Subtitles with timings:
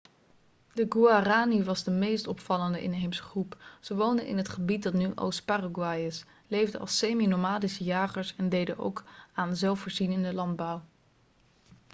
[0.73, 3.57] de guaraní was de meest opvallende inheemse groep.
[3.81, 8.77] ze woonden in het gebied dat nu oost-paraguay is leefden als semi-nomadische jagers en deden
[8.79, 9.03] ook
[9.33, 10.81] aan zelfvoorzienende landbouw